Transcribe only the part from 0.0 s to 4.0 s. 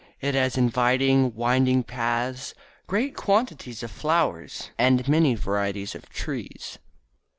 It has inviting, winding paths, great quantities of